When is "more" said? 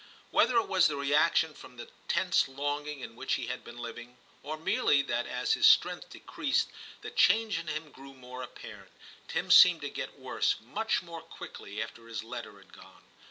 8.15-8.41, 11.03-11.21